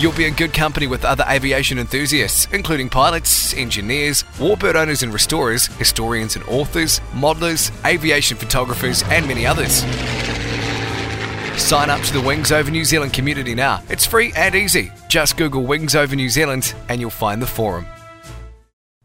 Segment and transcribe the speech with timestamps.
[0.00, 5.12] You'll be in good company with other aviation enthusiasts, including pilots, engineers, warbird owners and
[5.12, 9.82] restorers, historians and authors, modelers, aviation photographers, and many others.
[11.60, 13.82] Sign up to the Wings Over New Zealand community now.
[13.90, 14.90] It's free and easy.
[15.10, 17.84] Just Google Wings Over New Zealand and you'll find the forum.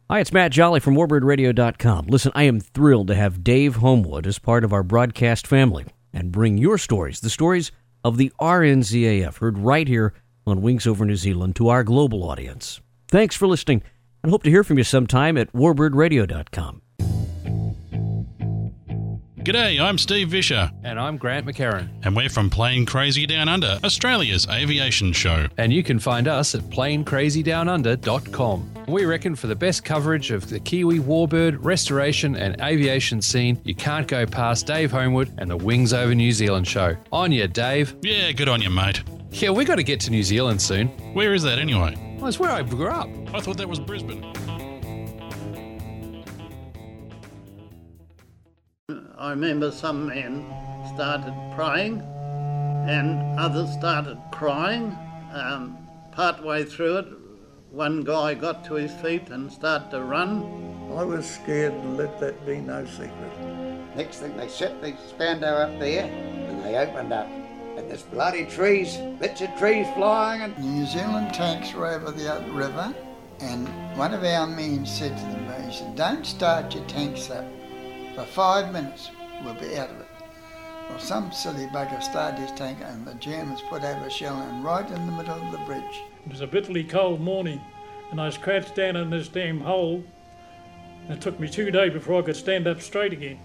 [0.09, 2.05] Hi, it's Matt Jolly from WarbirdRadio.com.
[2.07, 6.31] Listen, I am thrilled to have Dave Homewood as part of our broadcast family and
[6.31, 7.73] bring your stories, the stories
[8.05, 10.13] of the RNZAF, heard right here
[10.45, 12.81] on Wings Over New Zealand to our global audience.
[13.07, 13.83] Thanks for listening
[14.23, 16.81] and hope to hear from you sometime at WarbirdRadio.com.
[19.45, 20.71] G'day, I'm Steve Visscher.
[20.83, 21.87] And I'm Grant McHerron.
[22.03, 25.45] And we're from Plane Crazy Down Under, Australia's aviation show.
[25.57, 28.85] And you can find us at planecrazydownunder.com.
[28.87, 33.75] We reckon for the best coverage of the Kiwi warbird, restoration, and aviation scene, you
[33.75, 36.97] can't go past Dave Homewood and the Wings Over New Zealand show.
[37.11, 37.95] On you, Dave.
[38.01, 39.03] Yeah, good on you, mate.
[39.37, 40.87] Yeah, we got to get to New Zealand soon.
[41.13, 41.93] Where is that anyway?
[42.17, 43.09] Well, it's where I grew up.
[43.33, 44.23] I thought that was Brisbane.
[49.17, 50.45] I remember some men
[50.93, 51.99] started praying
[52.87, 54.97] and others started crying.
[55.33, 57.07] Um, part way through it,
[57.71, 60.43] one guy got to his feet and started to run.
[60.95, 63.97] I was scared and let that be no secret.
[63.97, 67.27] Next thing they set the spandau up there and they opened up.
[67.85, 72.43] And there's bloody trees, bits of trees flying and New Zealand tanks were over the
[72.51, 72.95] river
[73.41, 77.45] and one of our men said to them, he said, don't start your tanks up.
[78.15, 79.11] For five minutes,
[79.43, 80.07] we'll be out of it.
[80.89, 84.63] Well, some silly bugger started his tank and the Germans put over a shell in
[84.63, 86.01] right in the middle of the bridge.
[86.25, 87.61] It was a bitterly cold morning
[88.09, 90.03] and I was crouched down in this damn hole
[91.03, 93.37] and it took me two days before I could stand up straight again.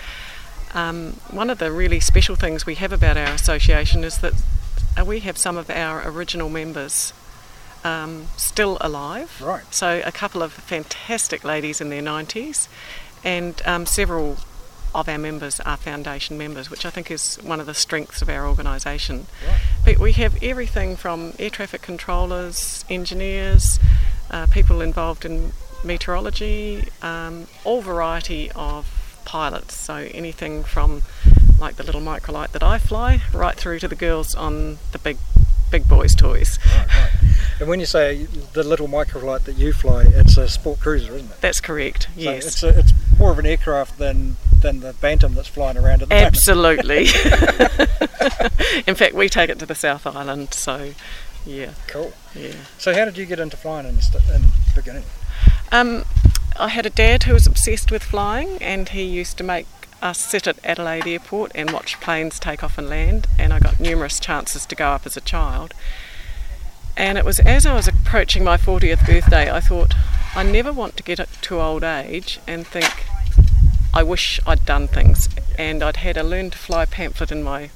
[0.73, 4.33] Um, one of the really special things we have about our association is that
[4.99, 7.13] uh, we have some of our original members
[7.85, 9.41] um, still alive.
[9.41, 9.63] Right.
[9.73, 12.67] So a couple of fantastic ladies in their 90s,
[13.25, 14.37] and um, several
[14.95, 18.29] of our members are foundation members, which I think is one of the strengths of
[18.29, 19.27] our organisation.
[19.47, 19.61] Right.
[19.85, 23.81] But we have everything from air traffic controllers, engineers,
[24.31, 25.53] uh, people involved in
[25.83, 29.75] meteorology, um, all variety of pilots.
[29.75, 31.03] So anything from
[31.59, 35.19] like the little microlight that I fly, right through to the girls on the big,
[35.75, 36.61] big boys' toys.
[36.65, 37.11] Right, right.
[37.59, 41.31] And when you say the little microlight that you fly, it's a sport cruiser, isn't
[41.31, 41.41] it?
[41.41, 42.05] That's correct.
[42.15, 42.47] So yes.
[42.47, 46.09] It's, a, it's more of an aircraft than than the Bantam that's flying around at
[46.09, 47.07] the Absolutely.
[48.87, 50.55] in fact, we take it to the South Island.
[50.55, 50.93] So,
[51.45, 51.73] yeah.
[51.89, 52.13] Cool.
[52.35, 52.55] Yeah.
[52.79, 55.05] So how did you get into flying in the, st- in the beginning?
[55.73, 56.05] Um,
[56.57, 59.67] I had a dad who was obsessed with flying, and he used to make
[60.05, 63.27] us sit at Adelaide Airport and watch planes take off and land.
[63.39, 65.73] And I got numerous chances to go up as a child.
[66.97, 69.95] And it was as I was approaching my 40th birthday, I thought,
[70.37, 73.07] I never want to get to old age and think,
[73.93, 75.29] I wish I'd done things.
[75.59, 77.71] And I'd had a learn to fly pamphlet in my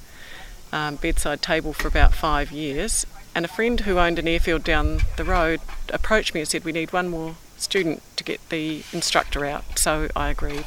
[0.72, 3.06] um, bedside table for about five years.
[3.34, 5.60] And a friend who owned an airfield down the road
[5.92, 9.78] approached me and said, We need one more student to get the instructor out.
[9.78, 10.66] So I agreed.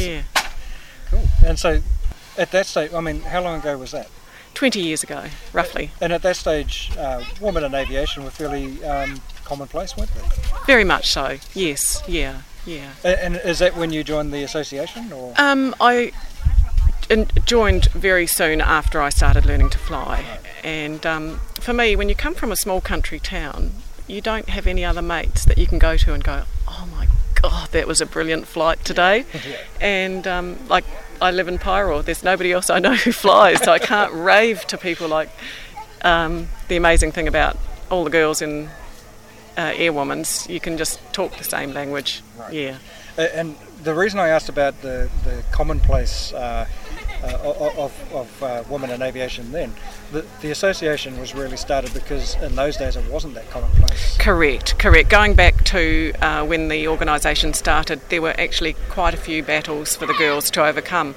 [0.00, 0.22] Yeah.
[1.10, 1.24] Cool.
[1.44, 1.80] And so,
[2.36, 4.08] at that stage, I mean, how long ago was that?
[4.54, 5.90] 20 years ago, roughly.
[6.00, 10.22] And at that stage, uh, women in aviation were fairly um, commonplace, weren't they?
[10.66, 11.38] Very much so.
[11.54, 12.02] Yes.
[12.06, 12.42] Yeah.
[12.64, 12.92] Yeah.
[13.04, 15.34] And is that when you joined the association, or?
[15.36, 16.12] Um, I
[17.44, 20.24] joined very soon after I started learning to fly,
[20.62, 23.72] and um, for me, when you come from a small country town,
[24.06, 27.08] you don't have any other mates that you can go to and go, "Oh my
[27.48, 29.24] God, that was a brilliant flight today,"
[29.80, 30.84] and um, like
[31.20, 34.66] I live in Pyro, there's nobody else I know who flies, so I can't rave
[34.66, 35.30] to people like
[36.02, 37.56] um, the amazing thing about
[37.90, 38.68] all the girls in
[39.56, 42.22] uh, Airwoman's, you can just talk the same language.
[42.50, 42.78] Yeah.
[43.16, 46.66] And the reason I asked about the, the commonplace uh,
[47.32, 49.72] of, of uh, women in aviation then,
[50.12, 54.16] the, the association was really started because in those days it wasn't that commonplace.
[54.18, 55.10] Correct, correct.
[55.10, 59.96] Going back to uh, when the organisation started, there were actually quite a few battles
[59.96, 61.14] for the girls to overcome.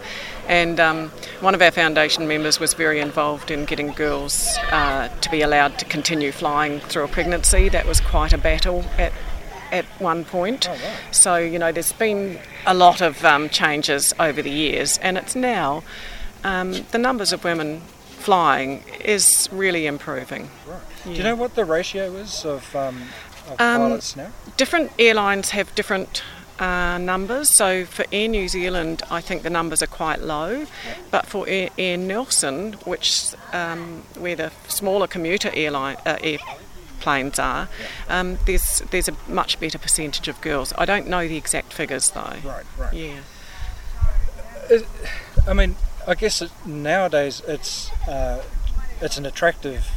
[0.48, 1.10] And um,
[1.42, 5.78] one of our foundation members was very involved in getting girls uh, to be allowed
[5.80, 7.70] to continue flying through a pregnancy.
[7.70, 9.12] That was quite a battle at
[9.72, 10.70] at one point.
[11.12, 15.36] So, you know, there's been a lot of um, changes over the years, and it's
[15.36, 15.84] now
[16.44, 17.82] um, the numbers of women
[18.20, 20.50] flying is really improving.
[21.06, 23.04] Do you know what the ratio is of, um,
[23.48, 24.32] of Um, pilots now?
[24.58, 26.22] Different airlines have different
[26.60, 27.56] uh, numbers.
[27.56, 30.66] So for Air New Zealand, I think the numbers are quite low.
[31.12, 36.18] But for Air, Air Nelson, which um, where the smaller commuter airline uh,
[36.98, 37.70] airplanes are,
[38.10, 40.74] um, there's there's a much better percentage of girls.
[40.78, 42.36] I don't know the exact figures though.
[42.44, 42.94] Right, right.
[42.94, 43.20] Yeah.
[45.48, 48.44] I mean, I guess it, nowadays it's uh,
[49.02, 49.88] it's an attractive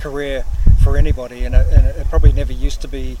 [0.00, 0.44] career
[0.82, 3.18] for anybody, and it, and it probably never used to be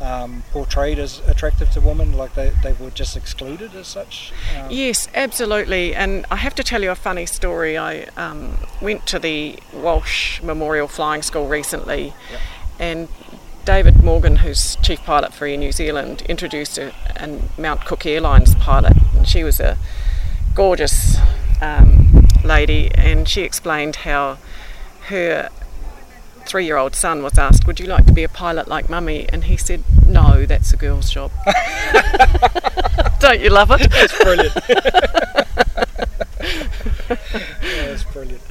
[0.00, 4.32] um, portrayed as attractive to women, like they, they were just excluded as such.
[4.56, 5.94] Um, Yes, absolutely.
[5.94, 7.78] And I have to tell you a funny story.
[7.78, 12.12] I um, went to the Walsh Memorial Flying School recently,
[12.78, 13.08] and
[13.64, 18.54] David Morgan, who's chief pilot for Air New Zealand, introduced a, a Mount Cook Airlines
[18.54, 18.92] pilot.
[19.16, 19.76] And she was a
[20.54, 21.18] gorgeous
[21.60, 24.38] um, lady, and she explained how
[25.08, 25.48] her
[26.46, 29.28] three year old son was asked, Would you like to be a pilot like mummy?
[29.30, 31.32] And he said, No, that's a girl's job.
[33.20, 33.90] Don't you love it?
[33.90, 34.54] That's brilliant.
[37.08, 38.42] Yeah, that's brilliant.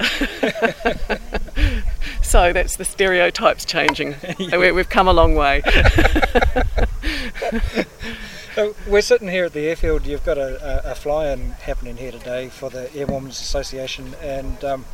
[2.26, 4.16] so that's the stereotypes changing.
[4.38, 5.62] we, we've come a long way.
[8.54, 10.06] So we're sitting here at the airfield.
[10.06, 14.14] You've got a, a, a fly-in happening here today for the Airwomen's Association.
[14.20, 14.84] And um,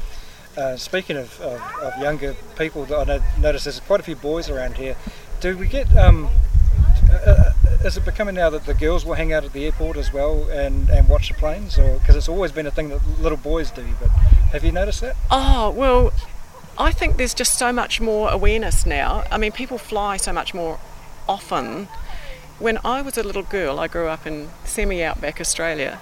[0.57, 4.51] uh, speaking of, of, of younger people, I know, notice there's quite a few boys
[4.51, 4.97] around here.
[5.41, 5.97] Do we get?
[5.97, 6.29] Um,
[7.11, 7.53] uh,
[7.85, 10.49] is it becoming now that the girls will hang out at the airport as well
[10.51, 13.71] and, and watch the planes, or because it's always been a thing that little boys
[13.71, 13.85] do?
[14.01, 14.11] But
[14.53, 15.17] have you noticed that?
[15.31, 16.13] Oh, well,
[16.79, 19.25] I think there's just so much more awareness now.
[19.31, 20.79] I mean, people fly so much more
[21.29, 21.89] often.
[22.59, 26.01] When I was a little girl, I grew up in semi outback Australia.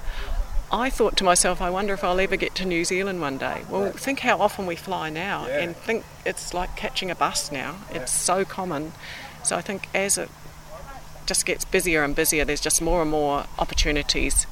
[0.73, 3.63] I thought to myself, I wonder if I'll ever get to New Zealand one day.
[3.69, 5.59] Well, think how often we fly now, Yeah.
[5.59, 7.77] and think it's like catching a bus now.
[7.91, 8.93] It's so common.
[9.43, 10.29] So I think as it
[11.27, 14.47] just gets busier and busier, there's just more and more opportunities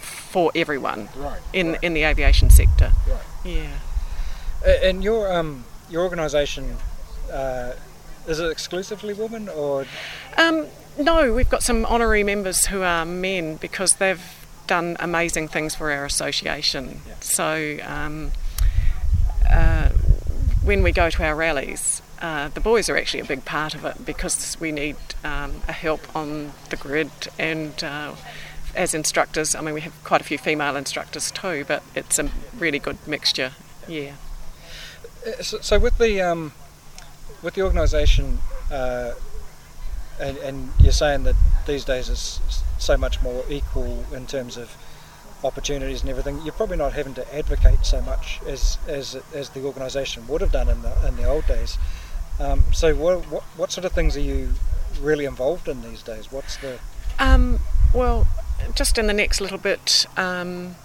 [0.00, 2.92] for everyone Right, in in the aviation sector.
[3.06, 3.18] Right.
[3.44, 3.66] Yeah.
[4.64, 6.76] And your um your organisation
[7.32, 7.72] uh,
[8.26, 9.86] is it exclusively women or
[10.36, 10.66] Um,
[10.98, 14.22] no, we've got some honorary members who are men because they've
[14.66, 17.00] done amazing things for our association.
[17.20, 18.32] So um,
[19.48, 19.88] uh,
[20.62, 23.84] when we go to our rallies, uh, the boys are actually a big part of
[23.84, 27.82] it because we need um, a help on the grid and.
[27.82, 28.14] Uh,
[28.74, 32.30] as instructors, I mean, we have quite a few female instructors too, but it's a
[32.58, 33.52] really good mixture.
[33.88, 34.12] Yeah.
[35.26, 36.52] Uh, So, so with the um,
[37.42, 38.38] with the organisation,
[38.70, 39.14] uh,
[40.20, 42.40] and, and you're saying that these days is
[42.78, 44.76] so much more equal in terms of
[45.44, 46.40] opportunities and everything.
[46.42, 50.52] You're probably not having to advocate so much as as, as the organisation would have
[50.52, 51.78] done in the in the old days.
[52.40, 54.54] Um, so what, what what sort of things are you
[55.00, 56.32] really involved in these days?
[56.32, 56.78] What's the
[57.18, 57.60] Um,
[57.94, 58.26] well,
[58.74, 60.76] just in the next little bit, um,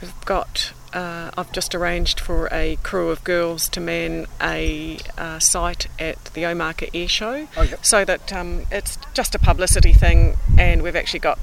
[0.00, 0.72] we've got.
[0.96, 6.24] Uh, I've just arranged for a crew of girls to man a uh, site at
[6.32, 7.84] the Omaka Air Show, Oh, yep.
[7.84, 11.38] so that um, it's just a publicity thing, and we've actually got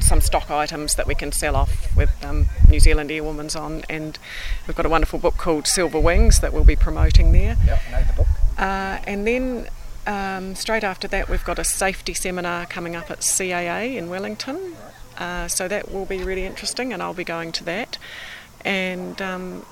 [0.00, 4.18] some stock items that we can sell off with um, New Zealand Airwomen's on, and
[4.66, 7.58] we've got a wonderful book called Silver Wings that we'll be promoting there.
[7.66, 8.26] yeah, I know the book.
[8.56, 9.68] Uh, and then
[10.06, 14.76] um, straight after that, we've got a safety seminar coming up at CAA in Wellington.
[15.18, 17.98] Uh, so that will be really interesting, and I'll be going to that.
[18.64, 19.64] And um,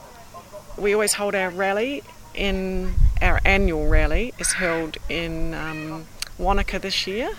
[0.78, 2.02] we always hold our rally
[2.34, 6.06] in our annual rally is held in um,
[6.38, 7.30] Wanaka this year.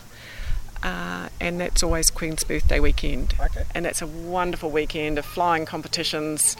[0.83, 3.33] Uh, and that's always Queen's Birthday weekend.
[3.39, 3.63] Okay.
[3.73, 6.55] And that's a wonderful weekend of flying competitions,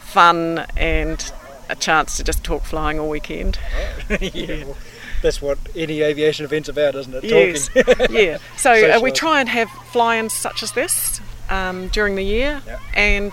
[0.00, 1.32] fun, and
[1.68, 3.58] a chance to just talk flying all weekend.
[4.20, 4.76] yeah, well,
[5.22, 7.24] that's what any aviation event's about, isn't it?
[7.24, 7.68] Yes.
[7.68, 8.06] Talking.
[8.16, 8.38] yeah.
[8.56, 12.80] So uh, we try and have fly-ins such as this um, during the year, Yeah.
[12.94, 13.32] and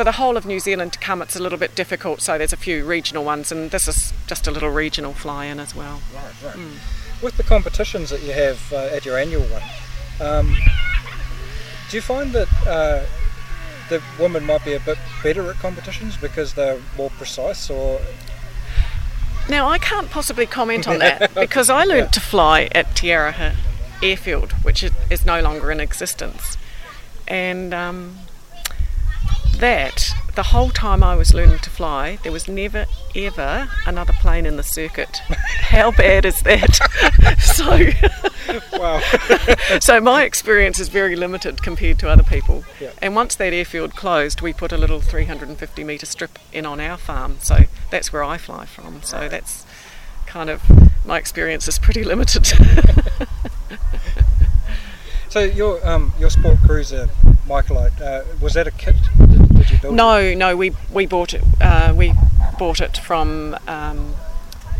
[0.00, 2.22] for the whole of New Zealand to come, it's a little bit difficult.
[2.22, 5.74] So there's a few regional ones, and this is just a little regional fly-in as
[5.74, 6.00] well.
[6.14, 6.70] Right, right.
[7.20, 9.62] With the competitions that you have uh, at your annual one,
[10.18, 10.56] um,
[11.90, 13.04] do you find that uh,
[13.90, 18.00] the women might be a bit better at competitions because they're more precise, or
[19.50, 23.54] Now, I can't possibly comment on that because I learnt to fly at Tiaraha
[24.02, 26.56] Airfield, which is, is no longer in existence.
[27.28, 28.16] And um,
[29.60, 34.46] that, the whole time I was learning to fly, there was never ever another plane
[34.46, 35.18] in the circuit.
[35.60, 36.76] How bad is that?
[37.40, 37.90] so,
[38.78, 39.00] wow,
[39.80, 42.64] so my experience is very limited compared to other people.
[42.80, 42.92] Yeah.
[43.02, 46.96] And once that airfield closed, we put a little 350 metre strip in on our
[46.96, 47.38] farm.
[47.40, 49.02] So that's where I fly from.
[49.02, 49.64] So that's
[50.26, 50.62] kind of
[51.04, 52.52] my experience is pretty limited.
[55.30, 57.08] So your um, your sport cruiser
[57.46, 58.96] microlight uh, was that a kit?
[59.16, 59.94] Did, did you build?
[59.94, 59.96] it?
[59.96, 61.42] no, no, we we bought it.
[61.60, 62.12] Uh, we
[62.58, 64.14] bought it from um,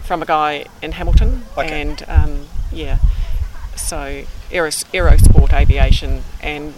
[0.05, 1.81] from a guy in Hamilton, Okay.
[1.83, 2.99] and um, yeah,
[3.77, 6.75] so Aeros, Aerosport Aviation, and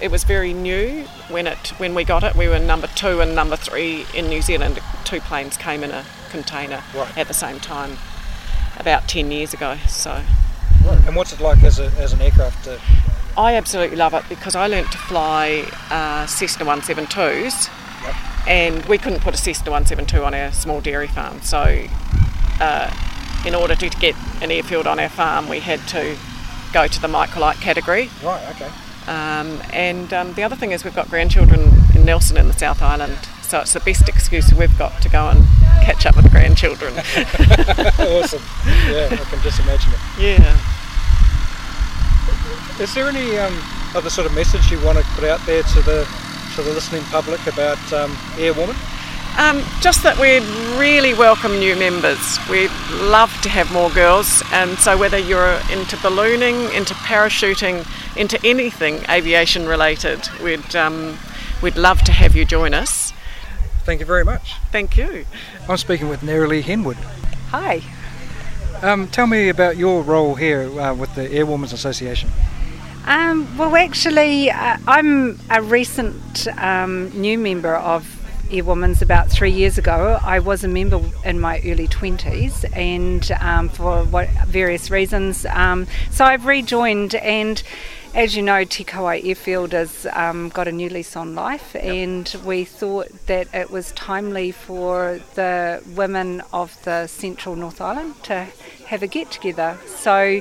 [0.00, 2.34] it was very new when it when we got it.
[2.34, 4.80] We were number two and number three in New Zealand.
[5.04, 7.16] Two planes came in a container Right.
[7.16, 7.98] at the same time,
[8.80, 9.76] about ten years ago.
[9.86, 10.22] So.
[11.06, 12.64] And what's it like as, a, as an aircraft?
[12.64, 12.80] To,
[13.36, 17.70] I absolutely love it because I learnt to fly uh, Cessna 172s
[18.46, 21.40] and we couldn't put a Cessna 172 on our small dairy farm.
[21.42, 21.86] So,
[22.60, 22.90] uh,
[23.46, 26.16] in order to get an airfield on our farm, we had to
[26.72, 28.10] go to the microlight category.
[28.22, 28.70] right, okay.
[29.06, 32.80] Um, and um, the other thing is, we've got grandchildren in Nelson in the South
[32.82, 35.44] Island, so it's the best excuse we've got to go and
[35.82, 36.94] catch up with grandchildren.
[37.98, 38.42] awesome.
[38.88, 40.00] Yeah, I can just imagine it.
[40.40, 40.73] yeah.
[42.80, 43.56] Is there any um,
[43.94, 46.08] other sort of message you want to put out there to the
[46.56, 48.76] to the listening public about um, Airwoman?
[49.36, 50.44] Um, just that we'd
[50.78, 52.38] really welcome new members.
[52.48, 57.84] We'd love to have more girls, and so whether you're into ballooning, into parachuting,
[58.16, 61.18] into anything aviation related, we'd um,
[61.62, 63.12] we'd love to have you join us.
[63.84, 64.54] Thank you very much.
[64.70, 65.26] Thank you.
[65.68, 66.96] I'm speaking with Neroli Henwood.
[67.50, 67.82] Hi.
[68.82, 72.30] Um, tell me about your role here uh, with the Airwomen's Association.
[73.06, 78.06] Um, well, actually, uh, I'm a recent um, new member of
[78.50, 80.18] Airwomen's about three years ago.
[80.22, 85.46] I was a member in my early 20s and um, for what, various reasons.
[85.46, 87.62] Um, so I've rejoined and
[88.14, 92.32] as you know, Te Kowhai Airfield has um, got a new lease on life, and
[92.44, 98.46] we thought that it was timely for the women of the central North Island to
[98.94, 99.76] have a get together.
[99.86, 100.40] So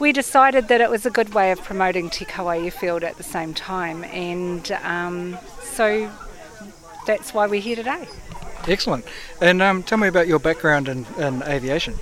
[0.00, 3.22] we decided that it was a good way of promoting Te Kowhai Airfield at the
[3.22, 6.10] same time, and um, so
[7.06, 8.08] that's why we're here today.
[8.66, 9.04] Excellent.
[9.40, 11.94] And um, tell me about your background in, in aviation.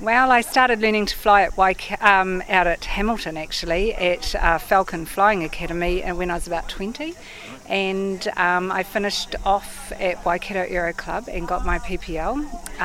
[0.00, 4.56] Well, I started learning to fly at Waik- um, out at Hamilton actually at uh,
[4.58, 7.14] Falcon Flying Academy uh, when I was about 20,
[7.68, 12.80] and um, I finished off at Waikato Aero Club and got my PPL.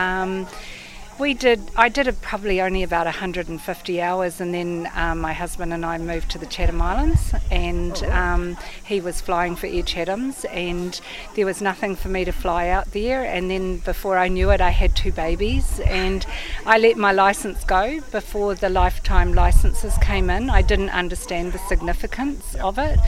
[1.20, 1.62] We did.
[1.76, 6.00] I did it probably only about 150 hours, and then um, my husband and I
[6.00, 11.00] moved to the Chatham Islands, and um, he was flying for Air Chathams, and
[11.36, 13.24] there was nothing for me to fly out there.
[13.24, 16.26] And then before I knew it, I had two babies, and
[16.66, 20.50] I let my license go before the lifetime licenses came in.
[20.50, 23.00] I didn't understand the significance of it,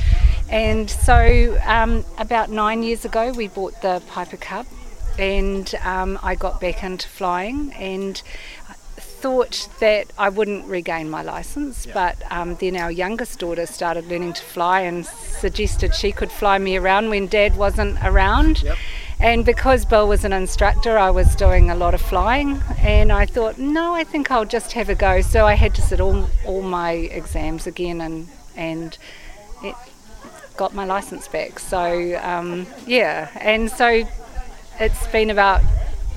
[0.47, 4.67] and so um, about nine years ago, we bought the Piper Cub
[5.17, 8.21] and um, I got back into flying and
[8.97, 14.33] thought that I wouldn't regain my license, but um, then our youngest daughter started learning
[14.33, 18.63] to fly and suggested she could fly me around when Dad wasn't around.
[19.19, 23.25] And because Bill was an instructor, I was doing a lot of flying, and I
[23.25, 25.21] thought, no, I think I'll just have a go.
[25.21, 28.97] So I had to sit all, all my exams again, and and
[29.63, 29.75] it
[30.57, 31.59] got my license back.
[31.59, 34.03] So um, yeah, and so
[34.79, 35.61] it's been about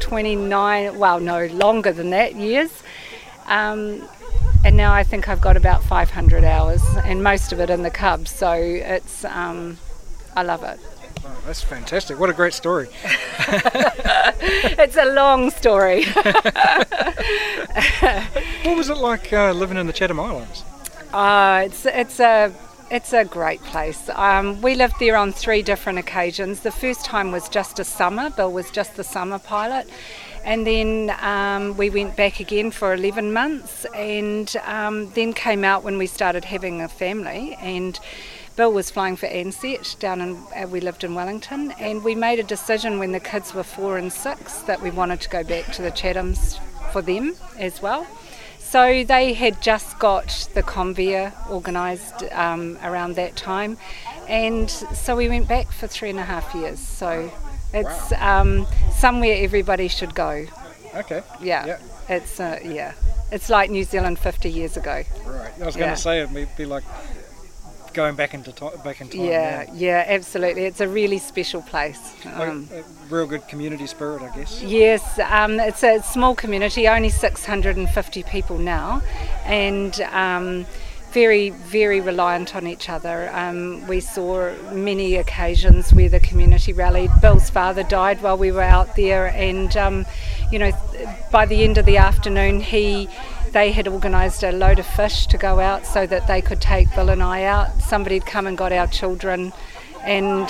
[0.00, 2.82] 29, well, no, longer than that, years.
[3.46, 4.08] Um,
[4.64, 7.90] and now I think I've got about 500 hours, and most of it in the
[7.90, 8.30] Cubs.
[8.30, 9.78] So it's, um,
[10.36, 10.78] I love it.
[11.24, 12.18] Oh, that's fantastic.
[12.18, 12.88] What a great story.
[14.78, 16.04] it's a long story.
[18.62, 20.64] what was it like uh, living in the Chatham Islands?
[21.12, 22.52] Uh, it's, it's a
[22.90, 24.08] it's a great place.
[24.14, 26.60] Um, we lived there on three different occasions.
[26.60, 29.88] The first time was just a summer, Bill was just the summer pilot.
[30.44, 35.84] And then um, we went back again for 11 months and um, then came out
[35.84, 37.56] when we started having a family.
[37.60, 37.98] And
[38.56, 41.72] Bill was flying for Ansett down in, uh, we lived in Wellington.
[41.72, 45.20] And we made a decision when the kids were four and six that we wanted
[45.22, 46.58] to go back to the Chathams
[46.92, 48.06] for them as well.
[48.70, 53.78] So they had just got the Convair organised um, around that time,
[54.28, 56.78] and so we went back for three and a half years.
[56.78, 57.32] So
[57.72, 58.40] it's wow.
[58.42, 60.44] um, somewhere everybody should go.
[60.94, 61.22] Okay.
[61.40, 61.64] Yeah.
[61.64, 61.78] yeah.
[62.10, 62.92] It's uh, yeah.
[63.32, 65.02] It's like New Zealand 50 years ago.
[65.24, 65.52] Right.
[65.60, 65.94] I was going to yeah.
[65.94, 66.84] say it would be like
[67.98, 69.24] going back into time, back in time.
[69.24, 70.66] Yeah, yeah, yeah, absolutely.
[70.66, 72.14] It's a really special place.
[72.24, 74.62] Um, a, a real good community spirit, I guess.
[74.62, 79.02] Yes, um, it's a small community, only 650 people now,
[79.44, 80.00] and.
[80.12, 80.66] Um,
[81.10, 83.30] very, very reliant on each other.
[83.32, 87.10] Um, we saw many occasions where the community rallied.
[87.22, 90.04] Bill's father died while we were out there, and um,
[90.52, 90.70] you know,
[91.32, 93.08] by the end of the afternoon, he
[93.58, 96.94] they had organised a load of fish to go out so that they could take
[96.94, 97.82] Bill and I out.
[97.82, 99.52] Somebody had come and got our children,
[100.04, 100.48] and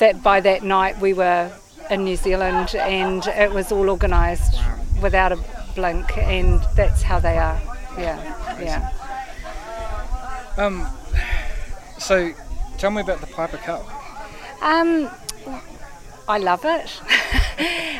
[0.00, 1.52] that by that night we were
[1.90, 4.58] in New Zealand, and it was all organised
[5.02, 5.38] without a
[5.74, 7.60] blink, and that's how they are.
[7.98, 8.18] Yeah,
[8.58, 8.90] yeah.
[10.56, 10.86] Um,
[11.98, 12.32] so,
[12.78, 13.84] tell me about the Piper Cub.
[14.62, 15.10] Um,
[16.26, 17.02] I love it.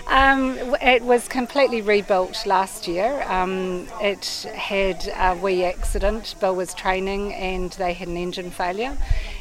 [0.07, 3.23] um, it was completely rebuilt last year.
[3.29, 6.35] Um, it had a wee accident.
[6.41, 8.97] Bill was training and they had an engine failure,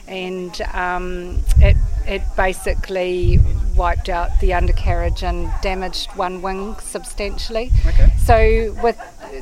[0.08, 3.40] and um, it it basically
[3.76, 7.72] wiped out the undercarriage and damaged one wing substantially.
[7.86, 8.12] Okay.
[8.24, 8.98] So with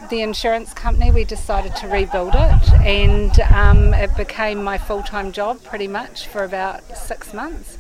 [0.10, 5.32] the insurance company, we decided to rebuild it, and um, it became my full time
[5.32, 7.78] job pretty much for about six months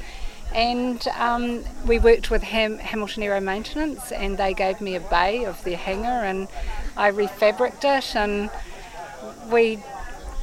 [0.53, 5.45] and um, we worked with Ham- Hamilton Aero Maintenance, and they gave me a bay
[5.45, 6.47] of their hangar, and
[6.95, 8.49] I refabricated it, and
[9.51, 9.83] we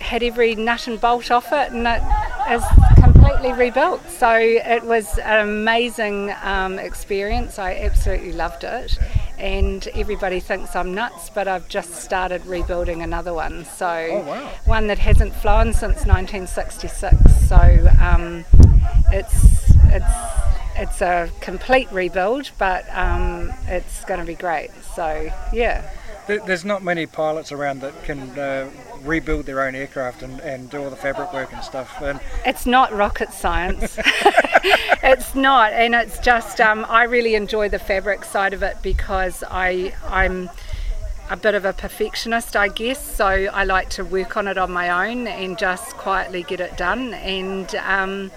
[0.00, 2.02] had every nut and bolt off it, and it
[2.50, 2.64] is
[3.02, 4.08] completely rebuilt.
[4.10, 7.58] So it was an amazing um, experience.
[7.58, 8.98] I absolutely loved it,
[9.38, 13.64] and everybody thinks I'm nuts, but I've just started rebuilding another one.
[13.64, 14.50] So oh, wow.
[14.64, 17.48] one that hasn't flown since 1966.
[17.48, 18.44] So um,
[19.12, 20.40] it's it's
[20.76, 24.70] it's a complete rebuild, but um, it's going to be great.
[24.94, 25.90] So yeah.
[26.26, 28.70] There's not many pilots around that can uh,
[29.02, 32.00] rebuild their own aircraft and, and do all the fabric work and stuff.
[32.00, 33.98] And it's not rocket science.
[35.02, 39.42] it's not, and it's just um, I really enjoy the fabric side of it because
[39.50, 40.50] I I'm
[41.30, 43.04] a bit of a perfectionist, I guess.
[43.16, 46.76] So I like to work on it on my own and just quietly get it
[46.76, 47.14] done.
[47.14, 48.30] And um,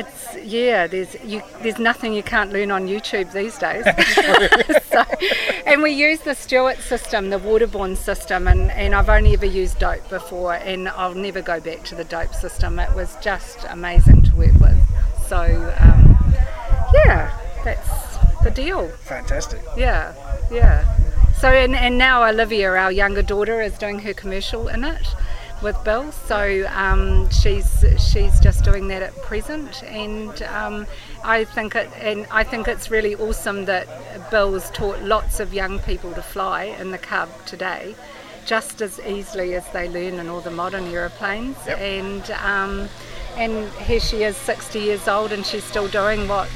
[0.00, 0.86] it's yeah.
[0.86, 1.42] There's you.
[1.62, 3.84] There's nothing you can't learn on YouTube these days.
[4.90, 5.04] so,
[5.66, 9.78] and we use the Stewart system, the waterborne system, and, and I've only ever used
[9.78, 12.78] dope before, and I'll never go back to the dope system.
[12.78, 14.78] It was just amazing to work with.
[15.26, 15.38] So
[15.78, 16.34] um,
[16.94, 18.88] yeah, that's the deal.
[18.88, 19.60] Fantastic.
[19.76, 20.14] Yeah,
[20.50, 20.96] yeah.
[21.38, 25.14] So and, and now Olivia, our younger daughter, is doing her commercial in it
[25.62, 26.12] with Bill.
[26.12, 30.86] So um, she's she's just doing that at present, and um,
[31.24, 33.86] I think it and I think it's really awesome that
[34.30, 37.94] Bill's taught lots of young people to fly in the Cub today,
[38.46, 41.56] just as easily as they learn in all the modern aeroplanes.
[41.66, 41.78] Yep.
[41.78, 42.88] And um,
[43.36, 46.48] and here she is, 60 years old, and she's still doing what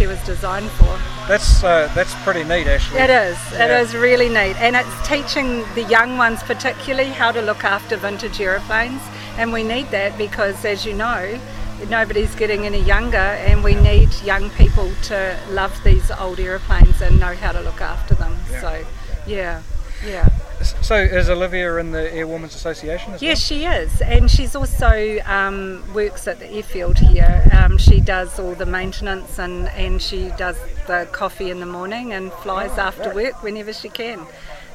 [0.00, 0.98] she was designed for.
[1.28, 3.00] That's uh, that's pretty neat, actually.
[3.00, 3.36] It is.
[3.52, 3.66] Yeah.
[3.66, 7.98] It is really neat, and it's teaching the young ones particularly how to look after
[7.98, 9.02] vintage aeroplanes,
[9.36, 11.38] and we need that because, as you know,
[11.90, 17.20] nobody's getting any younger, and we need young people to love these old aeroplanes and
[17.20, 18.34] know how to look after them.
[18.50, 18.60] Yeah.
[18.62, 18.86] So,
[19.26, 19.62] yeah,
[20.02, 20.30] yeah.
[20.62, 23.58] So is Olivia in the Airwomen's Association as yes, well?
[23.58, 27.48] she is, and she's also um, works at the airfield here.
[27.52, 32.12] Um, she does all the maintenance and, and she does the coffee in the morning
[32.12, 34.26] and flies oh, after work whenever she can.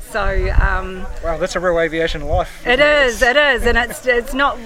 [0.09, 2.65] So um, wow, that's a real aviation life.
[2.65, 4.57] It is, it is, and it's it's not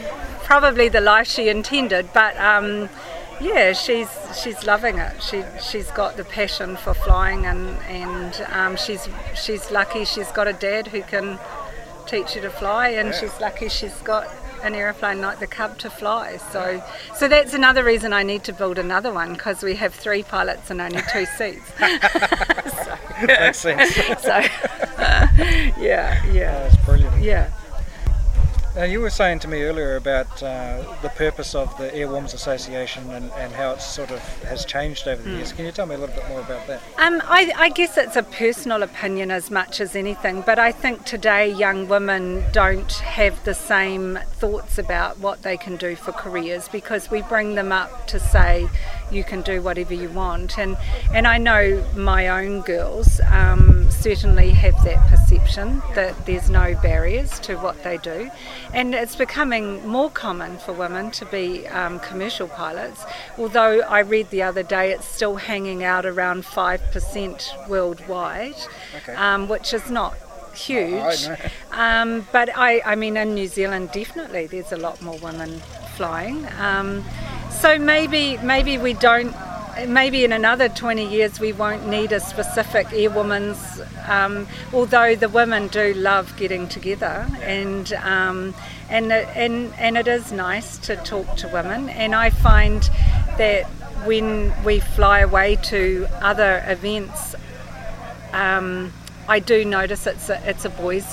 [0.44, 2.90] probably the life she intended, but um,
[3.42, 4.10] yeah, she's
[4.42, 5.22] she's loving it.
[5.24, 10.48] She she's got the passion for flying, and and um, she's she's lucky she's got
[10.48, 11.40] a dad who can
[12.06, 13.20] teach her to fly, and Yeah.
[13.20, 14.28] she's lucky she's got
[14.62, 16.36] an aeroplane like the Cub to fly.
[16.52, 16.84] So
[17.16, 20.70] so that's another reason I need to build another one because we have three pilots
[20.70, 21.72] and only two seats.
[23.26, 23.96] Makes sense.
[24.22, 24.40] so
[25.80, 27.22] yeah, yeah, That's brilliant.
[27.24, 27.50] yeah.
[28.80, 33.10] Now, you were saying to me earlier about uh, the purpose of the Airwomen's Association
[33.12, 35.36] and, and how it sort of has changed over the Hmm.
[35.36, 35.52] years.
[35.52, 36.82] Can you tell me a little bit more about that?
[36.98, 41.04] Um, I, I guess it's a personal opinion as much as anything, but I think
[41.04, 46.70] today young women don't have the same thoughts about what they can do for careers
[46.70, 48.70] because we bring them up to say
[49.12, 50.78] you can do whatever you want, and
[51.14, 57.40] and I know my own girls um, certainly have that perception that there's no barriers
[57.42, 58.30] to what they do,
[58.74, 63.04] and it's becoming more common for women to be um, commercial pilots.
[63.38, 68.56] Although I read the other day it's still hanging out around five percent worldwide,
[68.98, 69.14] Okay.
[69.16, 70.16] um, which is not
[70.54, 71.28] huge.
[71.28, 71.52] I.
[71.72, 75.62] Um, but I, I mean, in New Zealand, definitely there's a lot more women
[76.00, 76.48] flying.
[76.58, 77.04] Um,
[77.52, 79.36] so maybe, maybe we don't.
[79.88, 83.82] Maybe in another 20 years we won't need a specific airwoman's.
[84.08, 88.56] Um, although the women do love getting together, and um,
[88.90, 91.90] and and and it is nice to talk to women.
[91.90, 92.82] And I find
[93.38, 93.66] that
[94.06, 97.36] when we fly away to other events,
[98.32, 98.94] um,
[99.28, 101.06] I do notice it's a, it's a boys.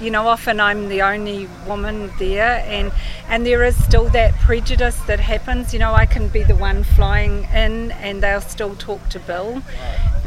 [0.00, 2.90] You know, often I'm the only woman there, and
[3.28, 5.74] and there is still that prejudice that happens.
[5.74, 9.62] You know, I can be the one flying in, and they'll still talk to Bill.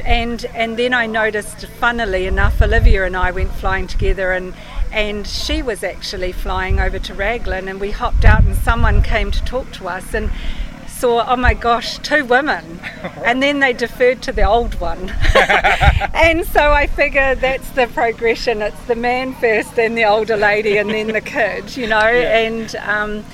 [0.05, 4.53] And and then I noticed, funnily enough, Olivia and I went flying together, and
[4.91, 9.31] and she was actually flying over to Raglan, and we hopped out, and someone came
[9.31, 10.29] to talk to us, and
[11.03, 12.79] saw, oh my gosh, two women.
[13.25, 15.09] And then they deferred to the old one.
[16.13, 18.61] and so I figure that's the progression.
[18.61, 21.99] It's the man first, then the older lady, and then the kid, you know.
[22.43, 23.25] And um,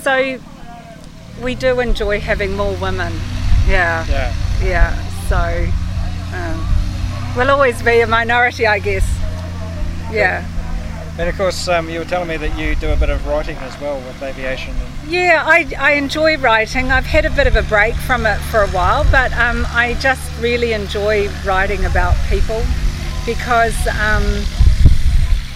[0.00, 0.38] so
[1.42, 3.12] we do enjoy having more women.
[3.68, 4.06] Yeah.
[4.08, 4.34] Yeah.
[4.62, 4.92] Yeah.
[5.28, 5.42] So
[6.38, 6.58] um,
[7.36, 9.06] we'll always be a minority, I guess.
[10.10, 10.46] Yeah.
[11.18, 13.56] And of course, um, you were telling me that you do a bit of writing
[13.58, 14.72] as well with aviation.
[14.76, 16.92] And, Yeah, I, I enjoy writing.
[16.92, 19.94] I've had a bit of a break from it for a while, but um, I
[19.94, 22.62] just really enjoy writing about people
[23.26, 24.22] because um,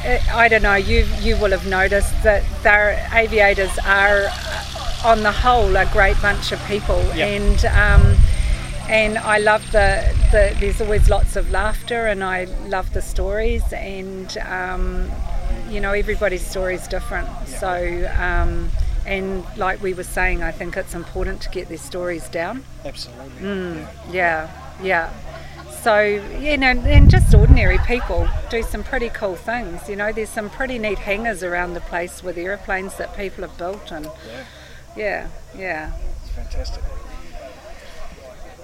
[0.05, 0.75] it, I don't know.
[0.75, 4.27] You you will have noticed that their aviators are,
[5.05, 7.27] on the whole, a great bunch of people, Yeah.
[7.27, 8.17] and um,
[8.89, 13.63] and I love the, the there's always lots of laughter, and I love the stories,
[13.73, 15.09] and um,
[15.73, 17.29] you know everybody's story is different.
[17.47, 18.71] So um,
[19.07, 22.65] and like we were saying, I think it's important to get their stories down.
[22.85, 23.41] absolutely.
[23.43, 24.51] Mm, yeah,
[24.83, 25.11] yeah.
[25.83, 29.89] So you know, and just ordinary people do some pretty cool things.
[29.89, 33.57] You know, there's some pretty neat hangars around the place with airplanes that people have
[33.59, 34.45] built, and Yeah.
[34.97, 35.93] yeah, yeah.
[36.23, 36.83] It's fantastic.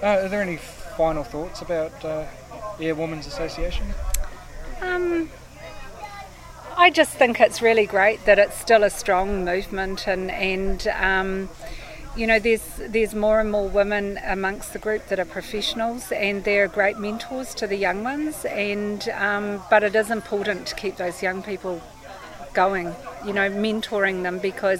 [0.01, 2.25] Uh, are there any final thoughts about uh,
[2.79, 3.85] Air Women's Association?
[4.81, 5.29] Um,
[6.79, 11.49] I just think it's really great that it's still a strong movement, and and um,
[12.15, 16.45] you know, there's there's more and more women amongst the group that are professionals, and
[16.45, 18.45] they're great mentors to the young ones.
[18.45, 21.81] And um, but it is important to keep those young people
[22.53, 24.79] going, you know, mentoring them because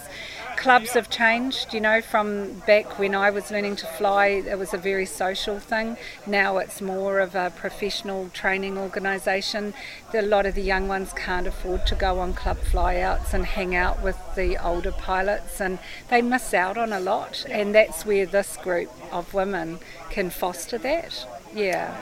[0.60, 4.74] clubs have changed, you know, from back when I was learning to fly, it was
[4.74, 5.96] a very social thing.
[6.28, 9.74] Now it's more of a professional training organisation.
[10.14, 13.74] A lot of the young ones can't afford to go on club flyouts and hang
[13.74, 17.46] out with the older pilots, and they miss out on a lot.
[17.50, 21.26] And that's where this group of women can foster that.
[21.56, 21.96] Yeah,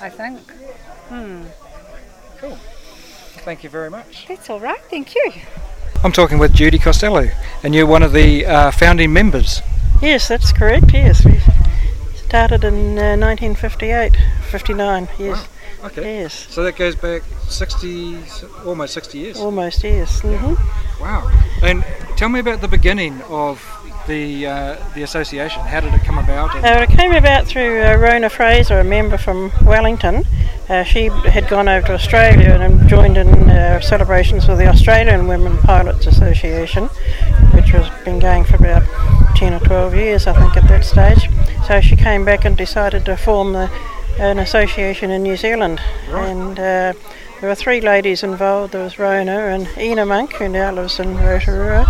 [0.00, 0.40] I think.
[1.10, 1.42] Hmm.
[2.38, 2.56] Cool.
[3.44, 4.26] Thank you very much.
[4.26, 5.32] That's all right, thank you.
[6.04, 7.28] I'm talking with Judy Costello,
[7.62, 9.62] and you're one of the uh, founding members.
[10.00, 10.92] Yes, that's correct.
[10.92, 11.40] Yes, we
[12.14, 14.16] started in uh, 1958,
[14.50, 15.08] 59.
[15.18, 15.48] Yes,
[15.84, 16.20] Okay.
[16.22, 16.46] Yes.
[16.50, 18.18] So that goes back 60,
[18.64, 19.38] almost 60 years.
[19.38, 19.82] almost.
[19.84, 20.20] Yes.
[20.20, 20.54] hmm
[21.00, 21.30] Wow.
[21.62, 21.84] And
[22.16, 23.60] tell me about the beginning of
[24.08, 25.62] the uh, the association.
[25.62, 26.56] How did it come about?
[26.56, 30.24] Uh, it came about through uh, Rona Fraser, a member from Wellington.
[30.68, 35.26] Uh, she had gone over to Australia and joined in uh, celebrations with the Australian
[35.26, 36.88] Women Pilots Association,
[37.54, 38.82] which has been going for about
[39.36, 41.30] 10 or 12 years, I think, at that stage.
[41.66, 43.70] So she came back and decided to form the,
[44.18, 45.80] an association in New Zealand.
[46.08, 46.92] And uh,
[47.40, 48.72] there were three ladies involved.
[48.72, 51.86] There was Rona and Ina Monk, who now lives in Rotorua.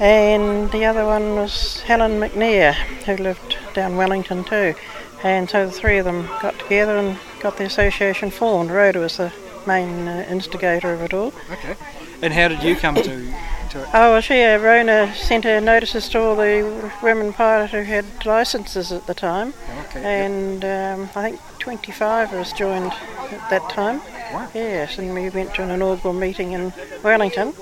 [0.00, 4.74] And the other one was Helen McNair, who lived down Wellington too.
[5.22, 8.70] And so the three of them got together and got the association formed.
[8.70, 9.32] Rhoda was the
[9.66, 11.32] main uh, instigator of it all.
[11.50, 11.76] Okay.
[12.20, 13.88] And how did you come to, to it?
[13.94, 18.04] Oh, well, she, uh, Rona sent her notices to all the women pilots who had
[18.26, 19.54] licences at the time.
[19.86, 20.24] Okay.
[20.24, 24.00] And um, I think 25 of us joined at that time.
[24.32, 24.48] Wow.
[24.54, 27.54] Yes, and we went to an inaugural meeting in Wellington.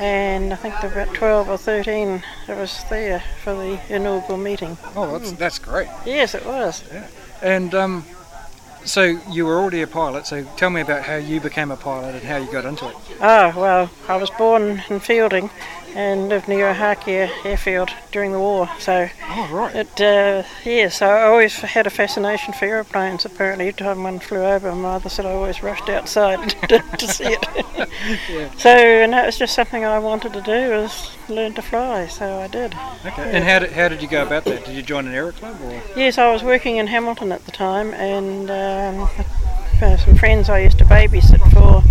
[0.00, 4.38] And I think there were about 12 or 13 of us there for the inaugural
[4.38, 4.78] meeting.
[4.96, 5.88] Oh, that's, that's great.
[6.06, 6.82] Yes, it was.
[6.90, 7.06] Yeah.
[7.42, 8.04] And um,
[8.84, 12.14] so you were already a pilot, so tell me about how you became a pilot
[12.14, 12.96] and how you got into it.
[13.20, 15.50] Oh, well, I was born in Feilding
[15.94, 18.68] and lived near Ohakea airfield during the war.
[18.78, 19.74] So, oh, right.
[19.74, 23.24] It, uh, yes, I always had a fascination for aeroplanes.
[23.24, 27.08] Apparently, every time one flew over, my mother said I always rushed outside to, to
[27.08, 27.46] see it.
[28.30, 28.50] yeah.
[28.56, 32.06] So, and that was just something I wanted to do was learn to fly.
[32.06, 32.74] So I did.
[33.04, 33.30] Okay.
[33.36, 34.64] And how did, how did you go about that?
[34.64, 35.82] Did you join an aero club or?
[35.96, 39.08] Yes, I was working in Hamilton at the time, and um,
[39.98, 41.82] some friends I used to babysit for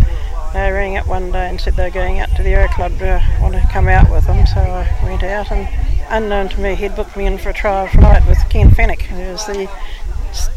[0.53, 3.23] they rang up one day and said they're going out to the Aero Club to
[3.41, 4.45] want to come out with them.
[4.47, 5.67] So I went out and,
[6.09, 9.31] unknown to me, he'd booked me in for a trial flight with Ken Fennick, who
[9.31, 9.69] was the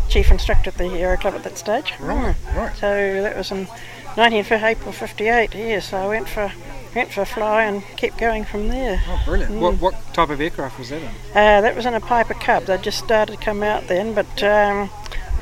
[0.09, 1.93] chief instructor at the Aero Club at that stage.
[2.01, 2.77] Right, right.
[2.77, 3.69] So that was in
[4.17, 5.91] 19, April 58, yes.
[5.91, 6.53] So I went for
[6.95, 9.03] went for a fly and kept going from there.
[9.09, 9.53] Oh, brilliant.
[9.55, 9.61] Mm.
[9.61, 11.09] What, what type of aircraft was that in?
[11.09, 12.65] Uh, that was in a Piper Cub.
[12.65, 14.91] They'd just started to come out then, but um,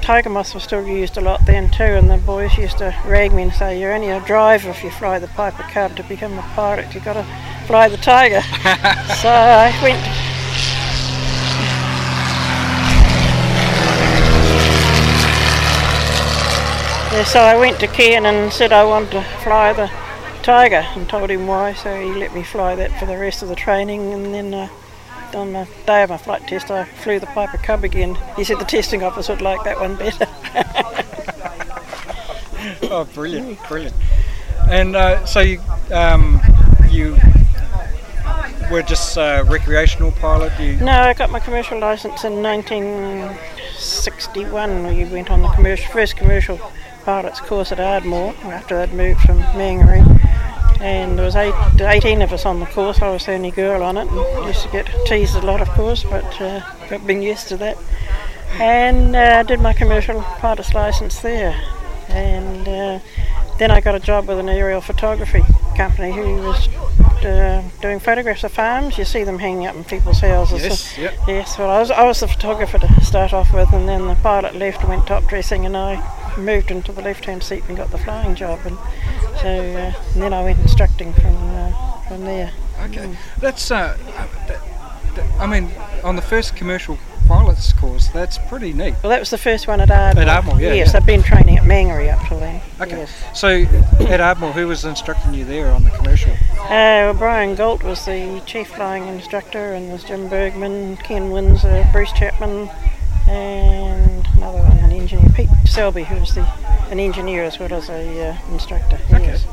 [0.03, 3.43] Tiger were still used a lot then too, and the boys used to rag me
[3.43, 5.97] and say, "You're only a driver if you fly the Piper Cub.
[5.97, 7.25] To become a pilot, you've got to
[7.67, 8.41] fly the Tiger."
[9.21, 10.01] so I went.
[17.13, 19.91] Yeah, so I went to Ken and said I wanted to fly the
[20.43, 21.75] Tiger, and told him why.
[21.75, 24.55] So he let me fly that for the rest of the training, and then.
[24.55, 24.69] Uh,
[25.35, 28.17] on the day of my flight test, I flew the Piper Cub again.
[28.37, 30.27] He said the testing officer would like that one better.
[32.91, 33.95] oh, brilliant, brilliant.
[34.69, 35.61] And uh, so you,
[35.93, 36.41] um,
[36.89, 37.19] you
[38.71, 40.53] were just a recreational pilot?
[40.61, 40.77] You...
[40.77, 44.87] No, I got my commercial license in 1961.
[44.87, 46.61] We went on the commercial, first commercial
[47.05, 50.20] pilot's course at Ardmore after I'd moved from Mangere
[50.81, 53.01] and there was eight, 18 of us on the course.
[53.03, 55.69] I was the only girl on it, and used to get teased a lot, of
[55.71, 57.77] course, but uh, got been used to that.
[58.55, 61.61] And uh, did my commercial pilot's license there,
[62.09, 62.99] and uh,
[63.59, 65.43] then I got a job with an aerial photography
[65.77, 66.69] company who was
[67.25, 68.97] uh, doing photographs of farms.
[68.97, 70.63] You see them hanging up in people's houses.
[70.63, 71.15] Yes, yep.
[71.29, 71.59] yes.
[71.59, 74.55] Well, I was I was the photographer to start off with, and then the pilot
[74.55, 76.03] left and went top dressing, and I
[76.39, 78.61] moved into the left-hand seat and got the flying job.
[78.65, 78.79] And
[79.43, 82.53] so uh, and then I went instructing from uh, from there.
[82.85, 83.17] Okay, mm.
[83.39, 83.97] that's uh,
[84.47, 84.61] that,
[85.17, 85.71] that, I mean,
[86.03, 88.95] on the first commercial pilots course, that's pretty neat.
[89.03, 90.23] Well, that was the first one at Ardmore.
[90.23, 90.73] At Ardmore, yeah.
[90.73, 90.99] Yes, yeah.
[90.99, 92.61] I've been training at Mangere up till then.
[92.81, 92.97] Okay.
[92.97, 93.39] Yes.
[93.39, 93.49] So
[94.09, 96.33] at Ardmore, who was instructing you there on the commercial?
[96.33, 96.67] Uh,
[97.07, 102.13] well, Brian Galt was the chief flying instructor, and there's Jim Bergman, Ken Windsor, Bruce
[102.13, 102.69] Chapman,
[103.29, 106.43] and another one, an engineer, Pete Selby, who was the
[106.91, 108.99] an engineer as well as a uh, instructor.
[109.13, 109.23] Okay.
[109.25, 109.47] Yes.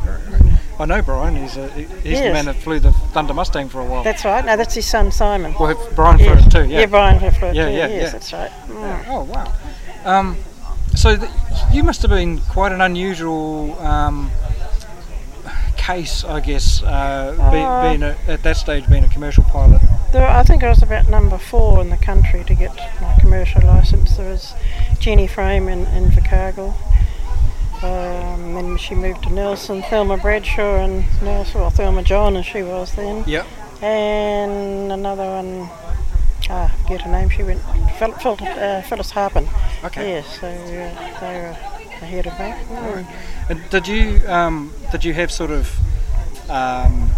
[0.80, 1.36] I know Brian.
[1.36, 2.24] He's a, he's Yes.
[2.24, 4.04] the man that flew the Thunder Mustang for a while.
[4.04, 4.44] That's right.
[4.46, 5.56] No, that's his son Simon.
[5.60, 6.66] Well, Brian flew it too.
[6.66, 6.86] Yeah.
[6.86, 7.72] Brian flew it Yeah, too.
[7.76, 8.10] yeah, yes, yeah.
[8.10, 8.52] that's right.
[8.68, 9.06] Mm.
[9.08, 9.54] Oh wow.
[10.06, 10.38] Um,
[10.96, 11.30] so th-
[11.72, 14.30] you must have been quite an unusual um,
[15.78, 19.82] case, I guess, uh, be, Uh, being a, at that stage being a commercial pilot.
[20.12, 23.62] There, I think I was about number four in the country to get my commercial
[23.64, 24.16] license.
[24.18, 24.54] There was
[25.00, 26.74] Jenny Frame in, in Invercargill.
[27.84, 32.64] Um, then she moved to Nelson, Thelma Bradshaw and Nelson, or Thelma John as she
[32.64, 33.24] was then.
[33.28, 33.46] Yep.
[33.82, 35.70] And another one,
[36.50, 37.62] ah, I forget her name, she went,
[38.00, 39.48] Phil, Phil, uh, Phyllis Harpin.
[39.84, 40.10] Okay.
[40.10, 41.56] Yes, so uh, they were
[42.02, 42.52] ahead of me.
[42.76, 43.08] Mm.
[43.50, 45.70] And did you um, did you have sort of
[46.50, 47.12] um,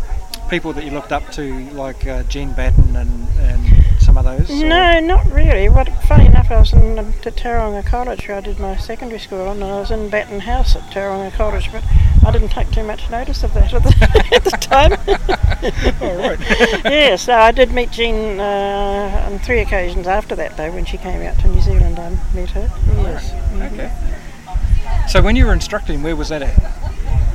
[0.50, 3.79] people that you looked up to, like uh, Jean Batten and, and
[4.22, 4.50] those?
[4.50, 5.70] or- No, not really.
[5.70, 9.20] What, funny enough, I was in um, to Tauranga College where I did my secondary
[9.20, 11.84] school, and I was in Batten House at Tauranga College, but
[12.26, 14.94] I didn't take too much notice of that at the, at the time.
[16.02, 16.40] All right.
[16.86, 20.98] yes, no, I did meet Jean uh, on three occasions after that, though, when she
[20.98, 22.00] came out to New Zealand.
[22.00, 22.70] I met her.
[22.98, 23.32] Yes.
[23.32, 23.74] Mhm.
[23.74, 25.08] Okay.
[25.08, 26.56] So when you were instructing, where was that at?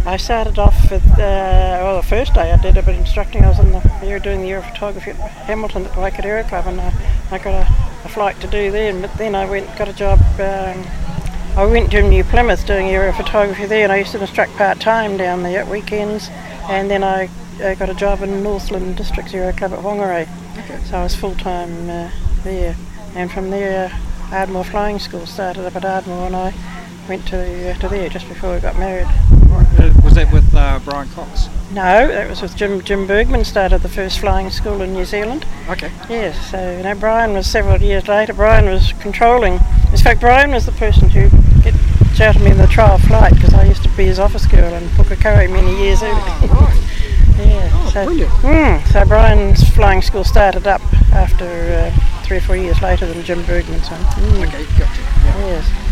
[0.07, 3.43] I started off with, uh, well, the first day I did a bit of instructing.
[3.43, 6.67] I was in the year doing the aerophotography at Hamilton at the Waikato Aero Club,
[6.67, 6.93] and I,
[7.31, 8.93] I got a, a flight to do there.
[9.01, 10.19] But then I went got a job.
[10.39, 10.85] Um,
[11.57, 15.17] I went to New Plymouth doing aerophotography there, and I used to instruct part time
[15.17, 16.29] down there at weekends.
[16.69, 17.31] And then I
[17.63, 20.29] uh, got a job in Northland District Aero Club at Whangarei.
[20.59, 20.85] Okay.
[20.85, 22.11] So I was full time uh,
[22.43, 22.77] there.
[23.15, 23.91] And from there,
[24.31, 26.55] Ardmore Flying School started up at Ardmore, and I
[27.09, 29.07] went to, uh, to there just before we got married.
[29.07, 31.49] Uh, was that with uh, Brian Cox?
[31.71, 33.45] No, that was with Jim Jim Bergman.
[33.45, 35.47] Started the first flying school in New Zealand.
[35.69, 35.91] Okay.
[36.09, 38.33] Yes, so you know, Brian was several years later.
[38.33, 39.55] Brian was controlling.
[39.91, 41.29] In fact, Brian was the person who
[41.63, 41.75] get,
[42.15, 44.85] shouted me in the trial flight because I used to be his office girl in
[44.91, 46.15] Pukekohe many years earlier.
[47.39, 47.71] yeah.
[47.73, 48.33] Oh, so, brilliant.
[48.33, 53.23] Mm, so Brian's flying school started up after uh, three or four years later than
[53.25, 54.01] Jim Bergman's one.
[54.01, 54.49] Mm.
[54.49, 55.01] Okay, gotcha.
[55.01, 55.39] Yeah.
[55.47, 55.84] Yes.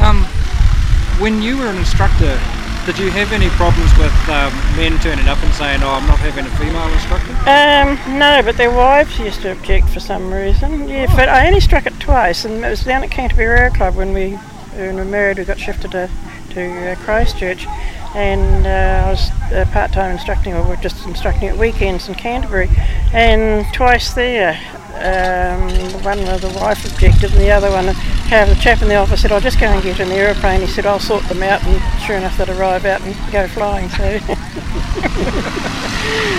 [0.00, 0.24] Um,
[1.20, 2.38] when you were an instructor,
[2.86, 6.18] did you have any problems with um, men turning up and saying, "Oh, I'm not
[6.20, 7.32] having a female instructor"?
[7.50, 10.88] Um, no, but their wives used to object for some reason.
[10.88, 13.96] Yeah, but I only struck it twice, and it was down at Canterbury Aero Club
[13.96, 14.30] when we,
[14.76, 15.38] when we were married.
[15.38, 16.08] We got shifted to,
[16.50, 17.66] to uh, Christchurch,
[18.14, 22.70] and uh, I was uh, part-time instructing, or just instructing at weekends in Canterbury,
[23.12, 24.58] and twice there.
[24.94, 28.96] Um, one of the wife objected, and the other one, have the chap in the
[28.96, 31.62] office said, "I'll just go and get an aeroplane." He said, "I'll sort them out,"
[31.64, 33.88] and sure enough, they'd arrive out and go flying.
[33.90, 34.18] So.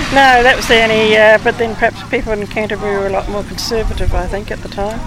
[0.10, 1.16] No, that was the only.
[1.16, 4.60] Uh, but then perhaps people in Canterbury were a lot more conservative, I think, at
[4.60, 5.00] the time.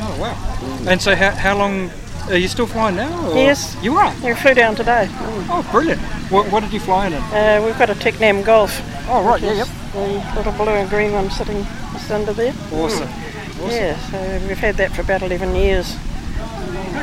[0.00, 0.88] Oh wow!
[0.88, 1.90] And so, how, how long
[2.28, 3.30] are you still flying now?
[3.30, 3.36] Or?
[3.36, 3.76] Yes.
[3.82, 4.14] you are.
[4.24, 5.08] We flew down today.
[5.50, 6.00] Oh, brilliant!
[6.30, 7.12] What, what did you fly in?
[7.12, 8.80] Uh, we've got a Tecnam Golf.
[9.08, 9.68] Oh right, yeah, yep.
[9.92, 12.54] The little blue and green one sitting just under there.
[12.72, 13.08] Awesome.
[13.08, 13.70] Mm.
[13.70, 15.96] Yeah, so we've had that for about 11 years.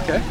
[0.04, 0.21] Okay.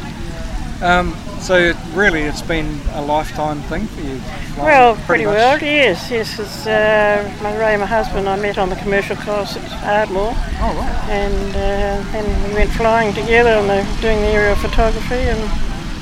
[0.82, 4.20] Um, so really, it's been a lifetime thing for you.
[4.56, 5.34] Well, pretty, much.
[5.34, 6.36] well, yes, yes.
[6.36, 10.32] Because uh, my Ray, my husband, I met on the commercial course at Ardmore.
[10.60, 11.08] Oh right.
[11.08, 15.50] And uh, then we went flying together and they were doing the aerial photography and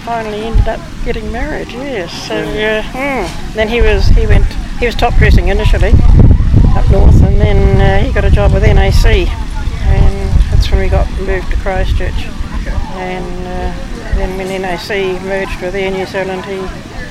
[0.04, 1.68] finally ended up getting married.
[1.68, 2.12] Yes.
[2.28, 3.54] So uh, mm.
[3.54, 4.46] then he was he went
[4.78, 5.92] he was top dressing initially
[6.90, 11.08] north, and then uh, he got a job with NAC, and that's when we got
[11.20, 12.26] moved to Christchurch.
[12.96, 16.58] And uh, then when NAC merged with Air New Zealand, he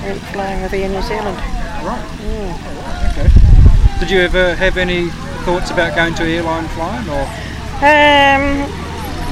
[0.05, 1.37] went flying with Air New Zealand.
[1.85, 2.03] Right.
[2.21, 3.11] Yeah.
[3.11, 3.99] Okay.
[3.99, 5.09] Did you ever have any
[5.45, 7.25] thoughts about going to airline flying, or?
[7.85, 8.69] Um,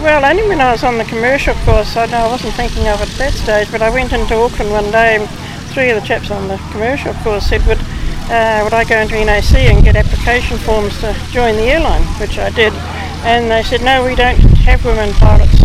[0.04, 1.96] well, only when I was on the commercial course.
[1.96, 4.72] I know I wasn't thinking of it at that stage, but I went into Auckland
[4.72, 5.30] one day and
[5.72, 7.80] three of the chaps on the commercial course said, would,
[8.30, 12.38] uh, would I go into NAC and get application forms to join the airline, which
[12.38, 12.74] I did.
[13.24, 15.56] And they said, no, we don't have women pilots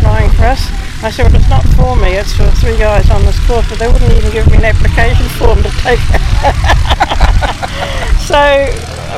[0.00, 0.70] flying for us.
[1.02, 3.78] I said, well, it's not for me, it's for three guys on this course, but
[3.78, 5.98] they wouldn't even give me an application form to take.
[8.26, 8.68] so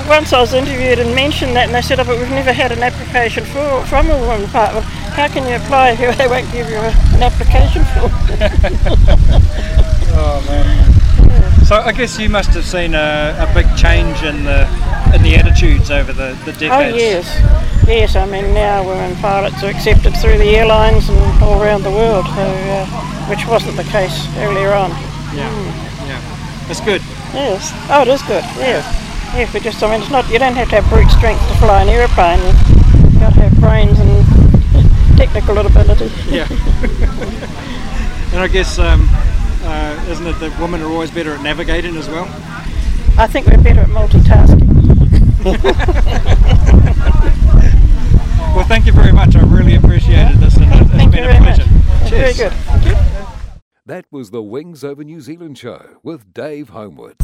[0.09, 2.72] once I was interviewed and mentioned that, and they said, oh, but we've never had
[2.72, 4.85] an application for, from a woman pilot.
[5.12, 8.12] How can you apply if they won't give you an application form?
[10.14, 10.91] Oh man.
[11.66, 14.68] So I guess you must have seen a, a big change in the
[15.14, 16.95] in the attitudes over the, the decades.
[16.95, 18.16] Oh yes, yes.
[18.16, 22.27] I mean now women pilots are accepted through the airlines and all around the world,
[22.27, 22.87] so, uh,
[23.29, 24.90] which wasn't the case earlier on.
[25.33, 25.49] Yeah,
[26.07, 26.21] yeah.
[26.68, 27.01] That's good.
[27.33, 27.73] Yes.
[27.88, 28.45] Oh, it is good.
[28.61, 28.85] Yes.
[29.35, 30.29] Yeah, but just I mean, it's not.
[30.29, 32.40] You don't have to have brute strength to fly an aeroplane.
[33.01, 36.12] You've got to have brains and technical ability.
[36.29, 36.47] Yeah.
[38.33, 39.09] and I guess um,
[39.64, 42.25] uh, isn't it that women are always better at navigating as well?
[43.18, 44.62] I think we're better at multitasking.
[48.55, 49.35] Well, thank you very much.
[49.35, 51.57] I really appreciated this, and it's Thank been you a very much.
[51.57, 51.70] pleasure.
[51.70, 52.53] That's very Cheers.
[52.85, 52.98] good.
[53.87, 57.16] That was the Wings Over New Zealand show with Dave Homewood.